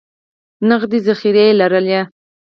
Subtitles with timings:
[0.69, 1.87] نغدي ذخایر یې لرل.